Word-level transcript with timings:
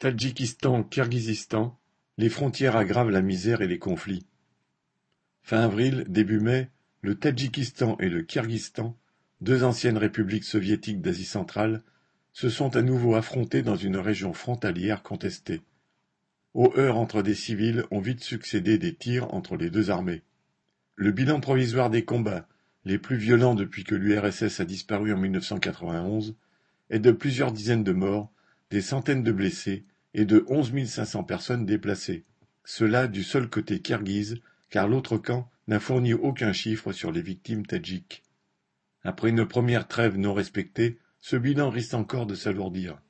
Tadjikistan-Kirghizistan, 0.00 1.76
les 2.16 2.30
frontières 2.30 2.74
aggravent 2.74 3.10
la 3.10 3.20
misère 3.20 3.60
et 3.60 3.66
les 3.66 3.78
conflits. 3.78 4.24
Fin 5.42 5.60
avril, 5.60 6.06
début 6.08 6.40
mai, 6.40 6.70
le 7.02 7.16
Tadjikistan 7.16 7.98
et 8.00 8.08
le 8.08 8.22
Kirghizistan, 8.22 8.96
deux 9.42 9.62
anciennes 9.62 9.98
républiques 9.98 10.44
soviétiques 10.44 11.02
d'Asie 11.02 11.26
centrale, 11.26 11.82
se 12.32 12.48
sont 12.48 12.76
à 12.76 12.82
nouveau 12.82 13.14
affrontés 13.14 13.60
dans 13.60 13.76
une 13.76 13.98
région 13.98 14.32
frontalière 14.32 15.02
contestée. 15.02 15.60
Aux 16.54 16.72
heurts 16.78 16.96
entre 16.96 17.20
des 17.20 17.34
civils 17.34 17.84
ont 17.90 18.00
vite 18.00 18.24
succédé 18.24 18.78
des 18.78 18.94
tirs 18.94 19.34
entre 19.34 19.58
les 19.58 19.68
deux 19.68 19.90
armées. 19.90 20.22
Le 20.94 21.12
bilan 21.12 21.40
provisoire 21.40 21.90
des 21.90 22.06
combats, 22.06 22.48
les 22.86 22.96
plus 22.96 23.18
violents 23.18 23.54
depuis 23.54 23.84
que 23.84 23.96
l'URSS 23.96 24.60
a 24.60 24.64
disparu 24.64 25.12
en 25.12 25.18
1991, 25.18 26.36
est 26.88 27.00
de 27.00 27.12
plusieurs 27.12 27.52
dizaines 27.52 27.84
de 27.84 27.92
morts, 27.92 28.32
des 28.70 28.80
centaines 28.80 29.22
de 29.22 29.32
blessés 29.32 29.84
et 30.14 30.24
de 30.24 30.44
onze 30.48 30.72
mille 30.72 30.88
cinq 30.88 31.04
cents 31.04 31.24
personnes 31.24 31.66
déplacées, 31.66 32.24
cela 32.64 33.08
du 33.08 33.22
seul 33.22 33.48
côté 33.48 33.80
kirghize, 33.80 34.40
car 34.70 34.88
l'autre 34.88 35.18
camp 35.18 35.50
n'a 35.68 35.80
fourni 35.80 36.14
aucun 36.14 36.52
chiffre 36.52 36.92
sur 36.92 37.12
les 37.12 37.22
victimes 37.22 37.66
tadjiques. 37.66 38.22
Après 39.02 39.30
une 39.30 39.46
première 39.46 39.88
trêve 39.88 40.16
non 40.18 40.34
respectée, 40.34 40.98
ce 41.20 41.36
bilan 41.36 41.70
risque 41.70 41.94
encore 41.94 42.26
de 42.26 42.34
s'alourdir. 42.34 43.00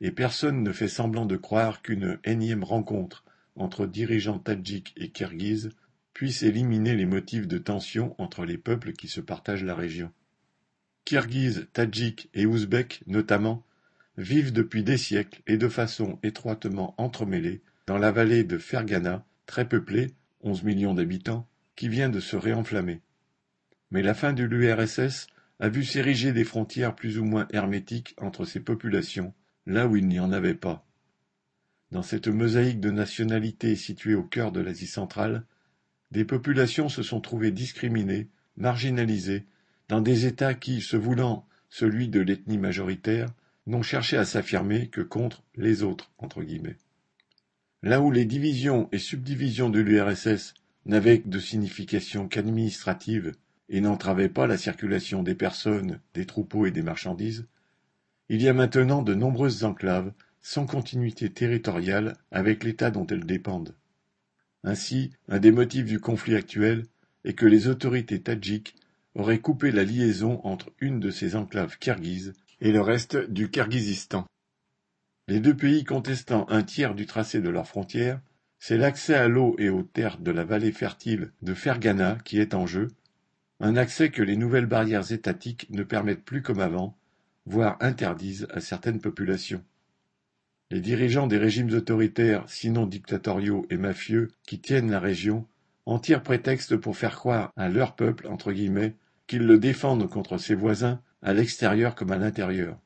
Et 0.00 0.10
personne 0.10 0.62
ne 0.62 0.72
fait 0.72 0.88
semblant 0.88 1.26
de 1.26 1.36
croire 1.36 1.82
qu'une 1.82 2.18
énième 2.24 2.64
rencontre 2.64 3.24
entre 3.54 3.86
dirigeants 3.86 4.38
tadjiks 4.38 4.92
et 4.96 5.10
kirghizes 5.10 5.70
puisse 6.12 6.42
éliminer 6.42 6.94
les 6.94 7.04
motifs 7.04 7.46
de 7.46 7.58
tension 7.58 8.14
entre 8.18 8.44
les 8.44 8.58
peuples 8.58 8.92
qui 8.92 9.08
se 9.08 9.20
partagent 9.20 9.64
la 9.64 9.74
région. 9.74 10.10
Kirghizes, 11.04 11.68
Tadjiks 11.72 12.28
et 12.34 12.46
Ouzbeks 12.46 13.02
notamment 13.06 13.64
vivent 14.16 14.52
depuis 14.52 14.82
des 14.82 14.96
siècles 14.96 15.42
et 15.46 15.56
de 15.56 15.68
façon 15.68 16.18
étroitement 16.22 16.94
entremêlée 16.98 17.62
dans 17.86 17.98
la 17.98 18.10
vallée 18.10 18.44
de 18.44 18.58
Fergana, 18.58 19.24
très 19.46 19.68
peuplée, 19.68 20.14
onze 20.40 20.62
millions 20.62 20.94
d'habitants, 20.94 21.48
qui 21.76 21.88
vient 21.88 22.08
de 22.08 22.20
se 22.20 22.36
réenflammer. 22.36 23.00
Mais 23.90 24.02
la 24.02 24.14
fin 24.14 24.32
de 24.32 24.44
l'URSS 24.44 25.28
a 25.60 25.68
vu 25.68 25.84
s'ériger 25.84 26.32
des 26.32 26.44
frontières 26.44 26.94
plus 26.94 27.18
ou 27.18 27.24
moins 27.24 27.46
hermétiques 27.50 28.14
entre 28.18 28.44
ces 28.44 28.60
populations, 28.60 29.32
là 29.66 29.86
où 29.86 29.96
il 29.96 30.08
n'y 30.08 30.20
en 30.20 30.32
avait 30.32 30.54
pas. 30.54 30.84
Dans 31.92 32.02
cette 32.02 32.28
mosaïque 32.28 32.80
de 32.80 32.90
nationalités 32.90 33.76
située 33.76 34.14
au 34.14 34.24
cœur 34.24 34.50
de 34.50 34.60
l'Asie 34.60 34.88
centrale, 34.88 35.44
des 36.10 36.24
populations 36.24 36.88
se 36.88 37.02
sont 37.02 37.20
trouvées 37.20 37.52
discriminées, 37.52 38.28
marginalisées, 38.56 39.46
dans 39.88 40.00
des 40.00 40.26
États 40.26 40.54
qui, 40.54 40.80
se 40.80 40.96
voulant 40.96 41.46
celui 41.68 42.08
de 42.08 42.20
l'ethnie 42.20 42.58
majoritaire, 42.58 43.28
n'ont 43.66 43.82
cherché 43.82 44.16
à 44.16 44.24
s'affirmer 44.24 44.88
que 44.88 45.00
contre 45.00 45.42
les 45.56 45.82
autres. 45.82 46.12
Là 47.82 48.00
où 48.00 48.10
les 48.10 48.24
divisions 48.24 48.88
et 48.92 48.98
subdivisions 48.98 49.70
de 49.70 49.80
l'URSS 49.80 50.54
n'avaient 50.86 51.22
de 51.24 51.38
signification 51.38 52.28
qu'administrative 52.28 53.32
et 53.68 53.80
n'entravaient 53.80 54.28
pas 54.28 54.46
la 54.46 54.56
circulation 54.56 55.22
des 55.22 55.34
personnes, 55.34 56.00
des 56.14 56.26
troupeaux 56.26 56.66
et 56.66 56.70
des 56.70 56.82
marchandises, 56.82 57.46
il 58.28 58.42
y 58.42 58.48
a 58.48 58.52
maintenant 58.52 59.02
de 59.02 59.14
nombreuses 59.14 59.64
enclaves 59.64 60.12
sans 60.40 60.66
continuité 60.66 61.30
territoriale 61.30 62.16
avec 62.30 62.62
l'État 62.62 62.90
dont 62.90 63.06
elles 63.06 63.26
dépendent. 63.26 63.74
Ainsi, 64.62 65.10
un 65.28 65.38
des 65.38 65.52
motifs 65.52 65.86
du 65.86 66.00
conflit 66.00 66.36
actuel 66.36 66.86
est 67.24 67.34
que 67.34 67.46
les 67.46 67.66
autorités 67.66 68.20
tadjiques 68.20 68.76
auraient 69.14 69.40
coupé 69.40 69.72
la 69.72 69.84
liaison 69.84 70.40
entre 70.44 70.72
une 70.80 71.00
de 71.00 71.10
ces 71.10 71.34
enclaves 71.34 71.78
kirghizes 71.78 72.32
et 72.60 72.72
le 72.72 72.80
reste 72.80 73.16
du 73.16 73.50
Kirghizistan. 73.50 74.24
Les 75.28 75.40
deux 75.40 75.56
pays 75.56 75.84
contestant 75.84 76.46
un 76.48 76.62
tiers 76.62 76.94
du 76.94 77.06
tracé 77.06 77.40
de 77.40 77.48
leurs 77.48 77.66
frontières, 77.66 78.20
c'est 78.58 78.78
l'accès 78.78 79.14
à 79.14 79.28
l'eau 79.28 79.56
et 79.58 79.68
aux 79.68 79.82
terres 79.82 80.18
de 80.18 80.30
la 80.30 80.44
vallée 80.44 80.72
fertile 80.72 81.32
de 81.42 81.54
Fergana 81.54 82.18
qui 82.24 82.38
est 82.38 82.54
en 82.54 82.66
jeu, 82.66 82.88
un 83.60 83.76
accès 83.76 84.10
que 84.10 84.22
les 84.22 84.36
nouvelles 84.36 84.66
barrières 84.66 85.12
étatiques 85.12 85.66
ne 85.70 85.82
permettent 85.82 86.24
plus 86.24 86.42
comme 86.42 86.60
avant, 86.60 86.96
voire 87.46 87.76
interdisent 87.80 88.46
à 88.50 88.60
certaines 88.60 89.00
populations. 89.00 89.62
Les 90.70 90.80
dirigeants 90.80 91.26
des 91.26 91.38
régimes 91.38 91.72
autoritaires, 91.72 92.44
sinon 92.48 92.86
dictatoriaux 92.86 93.66
et 93.70 93.76
mafieux, 93.76 94.32
qui 94.46 94.58
tiennent 94.58 94.90
la 94.90 94.98
région, 94.98 95.46
en 95.86 95.98
tirent 95.98 96.22
prétexte 96.22 96.76
pour 96.76 96.96
faire 96.96 97.14
croire 97.14 97.52
à 97.56 97.68
leur 97.68 97.94
peuple, 97.94 98.26
entre 98.26 98.52
guillemets, 98.52 98.96
qu'ils 99.26 99.46
le 99.46 99.58
défendent 99.58 100.08
contre 100.08 100.38
ses 100.38 100.56
voisins 100.56 101.00
à 101.22 101.32
l'extérieur 101.32 101.94
comme 101.94 102.12
à 102.12 102.18
l'intérieur. 102.18 102.78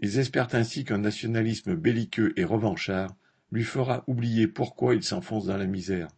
Ils 0.00 0.18
espèrent 0.18 0.54
ainsi 0.54 0.84
qu'un 0.84 0.98
nationalisme 0.98 1.74
belliqueux 1.74 2.32
et 2.36 2.44
revanchard 2.44 3.14
lui 3.50 3.64
fera 3.64 4.04
oublier 4.06 4.46
pourquoi 4.46 4.94
il 4.94 5.02
s'enfonce 5.02 5.46
dans 5.46 5.56
la 5.56 5.66
misère. 5.66 6.08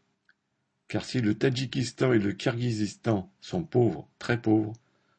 Car 0.88 1.04
si 1.04 1.20
le 1.20 1.34
Tadjikistan 1.34 2.12
et 2.12 2.18
le 2.18 2.32
Kirghizistan 2.32 3.30
sont 3.40 3.62
pauvres, 3.62 4.08
très 4.18 4.40
pauvres, 4.40 4.72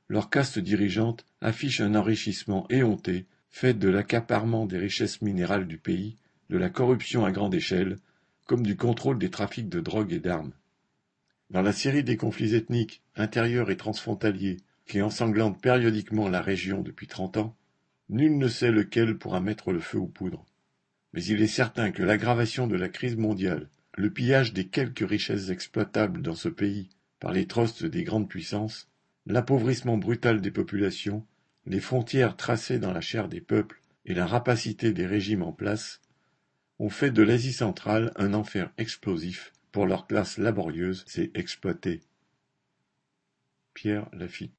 leur 0.10 0.30
caste 0.30 0.60
dirigeante 0.60 1.26
affiche 1.40 1.80
un 1.80 1.96
enrichissement 1.96 2.68
éhonté, 2.70 3.26
fait 3.50 3.74
de 3.74 3.88
l'accaparement 3.88 4.66
des 4.66 4.78
richesses 4.78 5.22
minérales 5.22 5.68
du 5.68 5.78
pays, 5.78 6.18
de 6.50 6.58
la 6.58 6.70
corruption 6.70 7.24
à 7.24 7.32
grande 7.32 7.56
échelle, 7.56 7.98
comme 8.46 8.64
du 8.64 8.76
contrôle 8.76 9.18
des 9.18 9.30
trafics 9.30 9.70
de 9.70 9.80
drogue 9.80 10.12
et 10.12 10.20
d'armes. 10.20 10.52
Dans 11.50 11.62
la 11.62 11.72
série 11.72 12.04
des 12.04 12.18
conflits 12.18 12.56
ethniques, 12.56 13.02
intérieurs 13.16 13.72
et 13.72 13.78
transfrontaliers, 13.78 14.58
qui 14.92 15.02
ensanglante 15.02 15.62
périodiquement 15.62 16.28
la 16.28 16.42
région 16.42 16.82
depuis 16.82 17.08
trente 17.08 17.38
ans, 17.38 17.56
nul 18.10 18.38
ne 18.38 18.50
sait 18.50 18.72
lequel 18.72 19.18
pourra 19.18 19.40
mettre 19.40 19.72
le 19.72 19.80
feu 19.80 19.98
aux 19.98 20.08
poudres. 20.08 20.46
Mais 21.14 21.24
il 21.24 21.42
est 21.42 21.48
certain 21.48 21.92
que 21.92 22.04
l'aggravation 22.04 22.68
de 22.68 22.76
la 22.76 22.90
crise 22.90 23.16
mondiale, 23.16 23.70
le 23.96 24.12
pillage 24.12 24.52
des 24.52 24.68
quelques 24.68 25.10
richesses 25.10 25.48
exploitables 25.48 26.22
dans 26.22 26.36
ce 26.36 26.50
pays 26.50 26.90
par 27.22 27.32
les 27.32 27.48
trusts 27.48 27.86
des 27.86 28.04
grandes 28.04 28.28
puissances, 28.28 28.90
l'appauvrissement 29.26 29.98
brutal 29.98 30.42
des 30.42 30.52
populations, 30.52 31.26
les 31.66 31.80
frontières 31.80 32.36
tracées 32.36 32.78
dans 32.78 32.92
la 32.92 33.00
chair 33.00 33.30
des 33.30 33.40
peuples 33.40 33.82
et 34.04 34.14
la 34.14 34.28
rapacité 34.28 34.92
des 34.92 35.06
régimes 35.06 35.44
en 35.44 35.54
place, 35.54 36.02
ont 36.80 36.90
fait 36.90 37.12
de 37.12 37.24
l'Asie 37.24 37.54
centrale 37.54 38.12
un 38.18 38.34
enfer 38.34 38.70
explosif 38.78 39.54
pour 39.72 39.86
leur 39.86 40.06
classe 40.06 40.38
laborieuse 40.38 41.06
et 41.16 41.32
exploitée. 41.34 42.02
Pierre 43.74 44.10
Lafitte 44.12 44.50